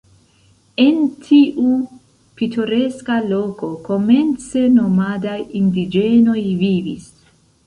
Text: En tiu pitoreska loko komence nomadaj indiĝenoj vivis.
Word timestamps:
En 0.83 0.95
tiu 1.25 1.73
pitoreska 2.41 3.19
loko 3.27 3.69
komence 3.91 4.65
nomadaj 4.79 5.37
indiĝenoj 5.61 6.39
vivis. 6.65 7.09